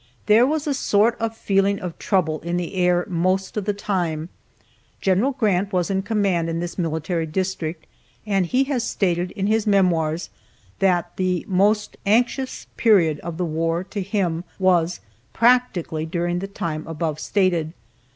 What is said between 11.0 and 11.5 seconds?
the